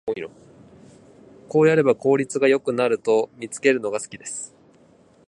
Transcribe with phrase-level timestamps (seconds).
[1.47, 4.55] こうやれば効率が良くなると見つけるのが好きです